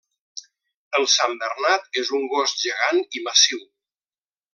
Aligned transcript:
El 0.99 1.03
santbernat 1.15 1.99
és 2.03 2.11
un 2.21 2.25
gos 2.31 2.55
gegant 2.65 3.03
i 3.21 3.23
massiu. 3.29 3.63